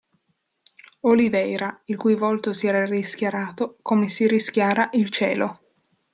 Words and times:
Oliveira, 1.01 1.79
il 1.85 1.95
cui 1.95 2.15
volto 2.15 2.53
si 2.53 2.65
era 2.65 2.85
rischiarato, 2.85 3.77
come 3.83 4.09
si 4.09 4.25
rischiara 4.27 4.89
il 4.93 5.11
cielo. 5.11 5.59